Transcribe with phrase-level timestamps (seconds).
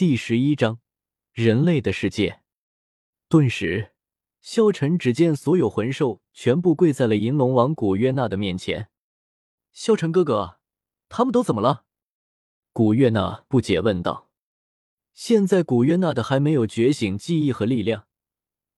[0.00, 0.80] 第十一章
[1.30, 2.40] 人类的世界。
[3.28, 3.90] 顿时，
[4.40, 8.88] 萧晨只见所有魂兽全部跪在了银龙王古月娜的面前。
[9.72, 10.58] 萧晨哥哥，
[11.10, 11.84] 他们都怎么了？
[12.72, 14.30] 古月娜不解问道。
[15.12, 18.06] 现在古月娜的还没有觉醒记忆和力量，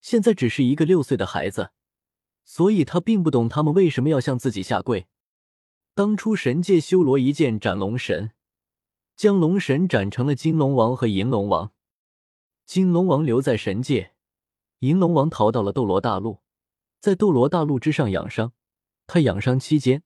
[0.00, 1.72] 现在只是一个六岁的孩子，
[2.44, 5.08] 所以他并不懂他们为什么要向自己下跪。
[5.96, 8.30] 当初神界修罗一剑斩龙神。
[9.18, 11.72] 将龙神斩成了金龙王和银龙王，
[12.64, 14.12] 金龙王留在神界，
[14.78, 16.38] 银龙王逃到了斗罗大陆，
[17.00, 18.52] 在斗罗大陆之上养伤。
[19.08, 20.04] 他养伤期间，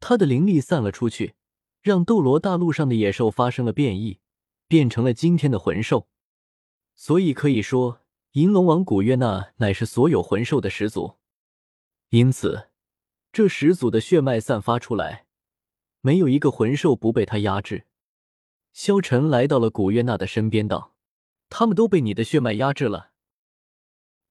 [0.00, 1.34] 他的灵力散了出去，
[1.82, 4.18] 让斗罗大陆上的野兽发生了变异，
[4.66, 6.08] 变成了今天的魂兽。
[6.94, 8.00] 所以可以说，
[8.32, 11.18] 银龙王古月娜乃是所有魂兽的始祖。
[12.08, 12.70] 因此，
[13.30, 15.26] 这始祖的血脉散发出来，
[16.00, 17.84] 没有一个魂兽不被他压制。
[18.80, 20.94] 萧晨来到了古月娜的身边，道
[21.50, 23.10] ：“他们都被你的血脉压制了。”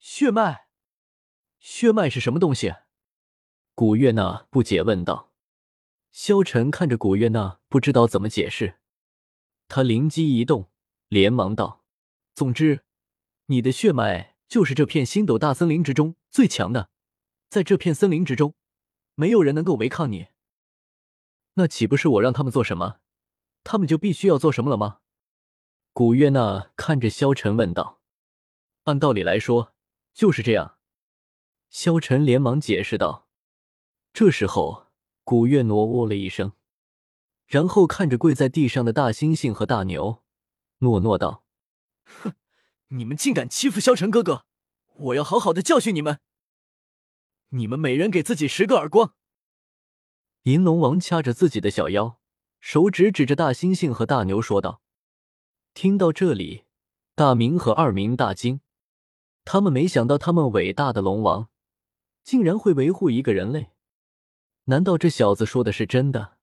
[0.00, 0.66] 血脉，
[1.60, 2.74] 血脉是什么东西？
[3.76, 5.32] 古月娜不解问道。
[6.10, 8.80] 萧晨看着古月娜，不知道怎么解释。
[9.68, 10.72] 他灵机一动，
[11.06, 11.84] 连忙道
[12.34, 12.84] ：“总之，
[13.46, 16.90] 你的血脉就是这片星斗大森林之中最强的，
[17.48, 18.56] 在这片森林之中，
[19.14, 20.30] 没有人能够违抗你。
[21.54, 22.96] 那岂不是我让他们做什么？”
[23.64, 24.98] 他们就必须要做什么了吗？
[25.92, 28.00] 古月娜看着萧晨问道。
[28.84, 29.74] 按道理来说，
[30.12, 30.78] 就是这样。
[31.68, 33.28] 萧晨连忙解释道。
[34.12, 34.88] 这时候，
[35.24, 36.52] 古月挪哦了一声，
[37.46, 40.22] 然后看着跪在地上的大猩猩和大牛，
[40.78, 41.44] 诺诺道
[42.04, 42.34] ：“哼，
[42.88, 44.44] 你们竟敢欺负萧晨哥哥，
[44.96, 46.18] 我要好好的教训你们！
[47.50, 49.14] 你们每人给自己十个耳光！”
[50.44, 52.18] 银龙王掐着自己的小腰。
[52.62, 54.80] 手指指着大猩猩和大牛说道
[55.74, 56.64] ：“听到这里，
[57.16, 58.60] 大明和二明大惊，
[59.44, 61.50] 他们没想到他们伟大的龙王
[62.22, 63.72] 竟然会维护一个人类。
[64.66, 66.38] 难道这小子说的是真的？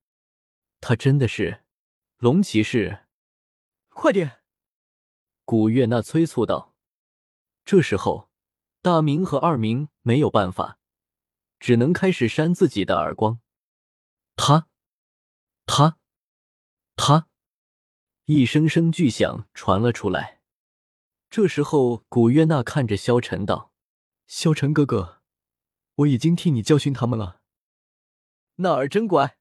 [0.82, 1.64] 他真的是
[2.18, 3.06] 龙骑士？
[3.88, 4.42] 快点！”
[5.46, 6.76] 古月娜催促道。
[7.64, 8.30] 这时候，
[8.82, 10.80] 大明和二明没有办法，
[11.62, 13.40] 只能开始扇自己的耳光。
[14.36, 14.68] 他，
[15.66, 15.96] 他。
[17.02, 17.30] 他，
[18.26, 20.42] 一声声巨响传了出来。
[21.30, 23.72] 这时候，古月娜看着萧晨道
[24.28, 25.22] ：“萧晨哥哥，
[25.96, 27.40] 我已经替你教训他们了。”
[28.58, 29.38] 那儿真乖。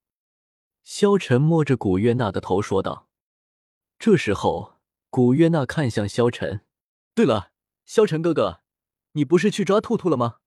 [0.85, 3.09] 萧晨摸着古月娜的头说道。
[3.99, 4.79] 这时候，
[5.11, 6.65] 古月娜看向萧晨
[7.13, 7.51] ：“对了，
[7.85, 8.63] 萧晨哥哥，
[9.13, 10.39] 你不是去抓兔兔了吗？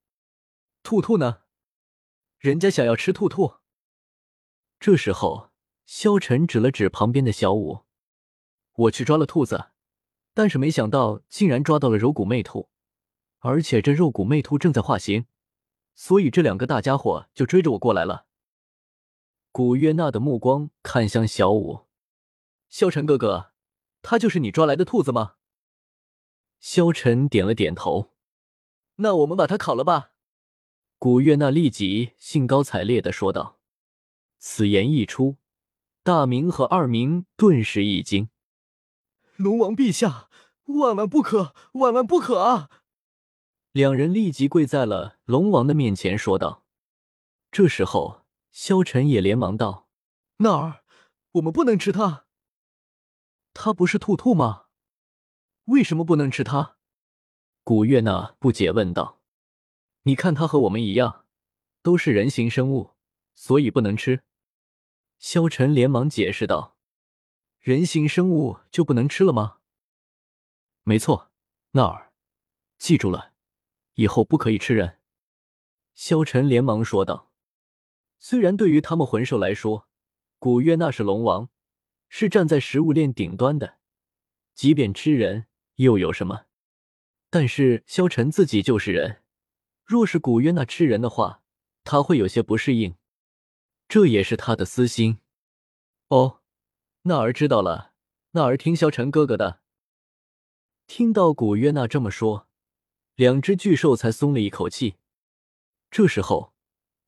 [0.81, 1.41] 兔兔呢？
[2.39, 3.55] 人家想要吃兔兔。”
[4.79, 5.50] 这时候。
[5.93, 7.81] 萧晨指了指旁边的小舞，
[8.75, 9.71] 我去抓了兔子，
[10.33, 12.69] 但是没想到竟然抓到了柔骨魅兔，
[13.39, 15.25] 而且这肉骨魅兔正在化形，
[15.93, 18.25] 所以这两个大家伙就追着我过来了。
[19.51, 21.87] 古月娜的目光看向小舞，
[22.69, 23.51] 萧晨哥哥，
[24.01, 25.33] 他就是你抓来的兔子吗？
[26.61, 28.13] 萧晨点了点头，
[28.95, 30.13] 那我们把它烤了吧。
[30.97, 33.59] 古月娜立即兴高采烈的说道。
[34.39, 35.40] 此言一出。
[36.03, 38.29] 大明和二明顿时一惊
[39.37, 40.29] ：“龙王陛下，
[40.65, 42.71] 万万不可，万万不可啊！”
[43.71, 46.65] 两人立即跪在了龙王的面前，说道。
[47.51, 49.87] 这时候，萧晨也连忙道
[50.37, 50.83] ：“那儿，
[51.33, 52.25] 我们不能吃它。
[53.53, 54.65] 它不是兔兔吗？
[55.65, 56.77] 为什么不能吃它？”
[57.63, 59.21] 古月娜不解问道
[60.03, 61.25] ：“你看它和我们一样，
[61.83, 62.95] 都是人形生物，
[63.35, 64.23] 所以不能吃。”
[65.21, 66.75] 萧晨连忙解释道
[67.61, 69.59] ：“人形生物就不能吃了吗
[70.81, 71.31] ？”“没错，
[71.73, 72.11] 那儿，
[72.79, 73.33] 记住了，
[73.93, 74.97] 以后不可以吃人。”
[75.93, 77.31] 萧晨连忙说道。
[78.17, 79.87] 虽然对于他们魂兽来说，
[80.39, 81.49] 古月那是龙王，
[82.09, 83.77] 是站在食物链顶端的，
[84.55, 85.45] 即便吃人
[85.75, 86.45] 又有什么？
[87.29, 89.21] 但是萧晨自己就是人，
[89.85, 91.43] 若是古月那吃人的话，
[91.83, 92.95] 他会有些不适应。
[93.91, 95.19] 这也是他的私心。
[96.07, 96.39] 哦，
[97.01, 97.91] 那儿知道了。
[98.31, 99.59] 那儿听萧晨哥哥的。
[100.87, 102.47] 听到古约娜这么说，
[103.15, 104.95] 两只巨兽才松了一口气。
[105.89, 106.53] 这时候，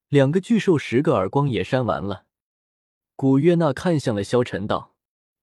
[0.09, 2.25] 两个巨兽十个耳光也扇完了。
[3.15, 4.93] 古约娜看向了萧晨，道：“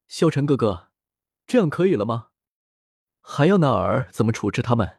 [0.09, 0.91] 萧晨哥哥，
[1.47, 2.29] 这样可以了吗？
[3.23, 4.99] 还要那儿怎么处置他们？”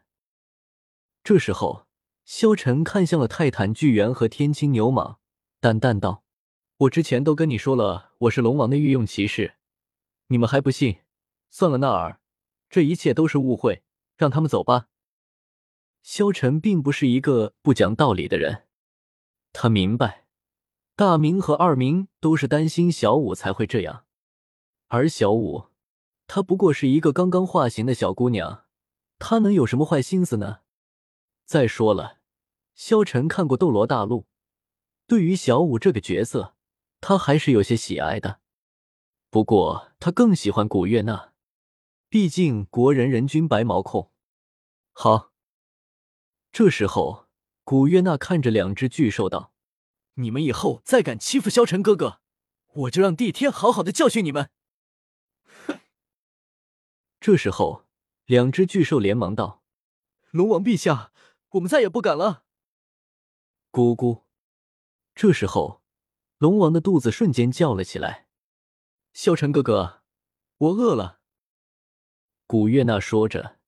[1.24, 1.86] 这时候，
[2.26, 5.18] 萧晨看向了泰坦巨猿和天青牛蟒，
[5.60, 6.21] 淡淡道。
[6.82, 9.54] 我之前都跟你说了，我是龙王的御用骑士，
[10.30, 11.02] 你们还不信？
[11.52, 12.20] 算了，纳尔，
[12.72, 13.84] 这一切都是误会，
[14.18, 14.88] 让他们走吧。
[16.02, 18.64] 萧晨并不是一个不讲道理的人，
[19.54, 20.26] 他明白
[20.96, 24.06] 大明和二明都是担心小五才会这样，
[24.88, 25.66] 而小五，
[26.26, 28.66] 她不过是一个刚刚化形的小姑娘，
[29.20, 30.62] 她能有什么坏心思呢？
[31.46, 32.18] 再说了，
[32.74, 34.22] 萧晨看过《斗罗大陆》，
[35.06, 36.56] 对于小五这个角色，
[37.02, 38.40] 他还是有些喜爱的。
[39.30, 41.34] 不过他更喜欢古月娜，
[42.08, 44.12] 毕竟国人人均白毛控。
[44.94, 45.34] 好。
[46.54, 47.30] 这时候，
[47.64, 49.54] 古月娜看着两只巨兽道
[50.16, 52.20] ：“你们以后再敢欺负萧晨哥哥，
[52.74, 54.50] 我就让帝天好好的教训你们！”
[55.66, 55.80] 哼！
[57.22, 57.88] 这时候，
[58.26, 59.64] 两只巨兽连忙道
[60.32, 61.14] ：“龙王陛下，
[61.52, 62.44] 我们再也不敢了。”
[63.72, 64.24] 咕咕！
[65.16, 65.81] 这时候，
[66.42, 68.26] 龙王的肚子瞬间叫了起来
[69.14, 70.02] ：“萧晨哥哥，
[70.58, 71.20] 我饿了。”
[72.48, 73.60] 古月娜说着，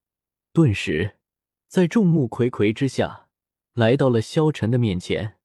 [0.52, 1.20] 顿时。
[1.68, 3.28] 在众目睽睽之下，
[3.74, 5.38] 来到了萧晨的面前，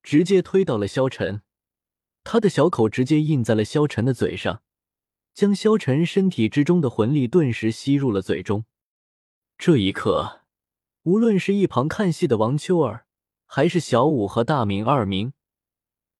[0.00, 1.42] 直接推倒了萧晨，
[2.22, 4.62] 他的小口直接印在了萧晨的嘴上，
[5.32, 8.64] 将萧晨身体之中的魂力顿时吸入了嘴中。
[9.58, 10.42] 这一刻，
[11.02, 13.06] 无论是一旁看戏的王秋儿，
[13.44, 15.32] 还是小五和大明二明，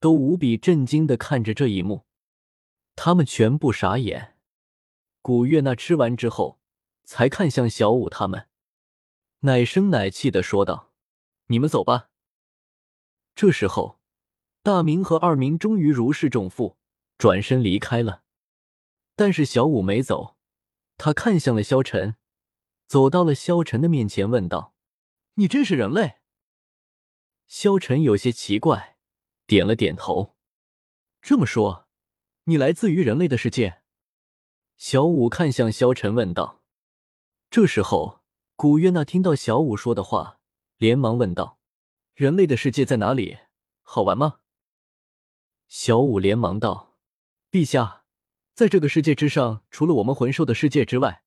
[0.04, 2.04] 都无比震惊的看着这一幕，
[2.94, 4.36] 他们全部傻眼。
[5.22, 6.60] 古月娜吃完之后，
[7.04, 8.50] 才看向小五他们。
[9.40, 10.92] 奶声奶气的说道
[11.48, 12.10] ：“你们走吧。”
[13.34, 13.98] 这时候，
[14.62, 16.76] 大明和二明终于如释重负，
[17.16, 18.24] 转身离开了。
[19.16, 20.36] 但是小五没走，
[20.98, 22.16] 他看向了萧晨，
[22.86, 24.74] 走到了萧晨的面前，问道
[25.36, 26.16] ：“你真是人类？”
[27.48, 28.93] 萧晨有些奇怪，
[29.46, 30.36] 点了点头。
[31.22, 31.88] 这么说，
[32.44, 33.82] 你来自于人类的世界？
[34.76, 36.62] 小五看向萧晨，问道。
[37.50, 38.22] 这时候。
[38.56, 40.38] 古月娜听到小五说的话，
[40.76, 41.58] 连忙问道
[42.14, 43.38] ：“人类的世界在哪里？
[43.82, 44.38] 好玩吗？”
[45.66, 46.96] 小五连忙道
[47.50, 48.04] ：“陛下，
[48.54, 51.24] 在这个世界之上，除了我们魂兽的世界之外，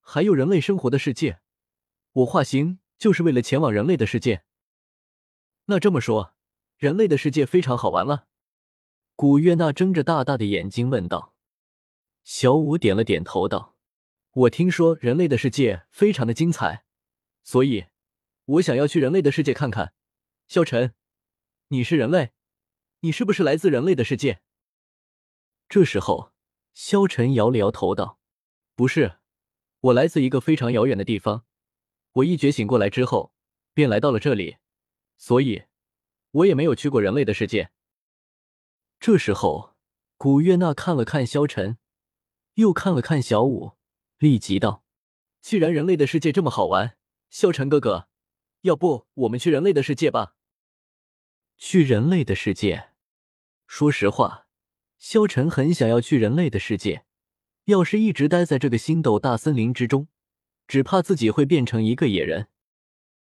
[0.00, 1.38] 还有人类生活的世界。
[2.10, 4.42] 我化形就是为了前往人类的世界。
[5.66, 6.33] 那这么说，
[6.76, 8.26] 人类的世界非常好玩了？”
[9.16, 11.34] 古月娜睁着大大的眼睛问道。
[12.24, 13.76] 小五点了点头道。
[14.32, 16.84] 我听说人类的世界非常的精彩，
[17.44, 17.86] 所以
[18.46, 19.94] 我想要去人类的世界看看。
[20.48, 20.94] 萧晨，
[21.68, 22.32] 你是人类，
[23.00, 24.40] 你是不是来自人类的世界？
[25.68, 26.32] 这时候，
[26.72, 28.18] 萧晨摇了摇头道
[28.74, 29.18] ：“不是，
[29.80, 31.44] 我来自一个非常遥远的地方。
[32.14, 33.32] 我一觉醒过来之后，
[33.72, 34.56] 便来到了这里，
[35.16, 35.62] 所以
[36.34, 37.70] 我也没有去过人类的世界。”
[39.00, 39.74] 这时候，
[40.16, 41.78] 古月娜看了看萧晨，
[42.54, 43.72] 又看了看小五。
[44.18, 44.84] 立即道
[45.42, 46.96] ：“既然人类的世界这么好玩，
[47.28, 48.08] 萧晨哥哥，
[48.62, 50.36] 要不我们去人类的世界吧？”
[51.58, 52.90] 去人类的世界。
[53.66, 54.46] 说实话，
[54.98, 57.04] 萧晨很想要去人类的世界。
[57.66, 60.08] 要是一直待在这个星斗大森林之中，
[60.66, 62.48] 只怕自己会变成一个野人。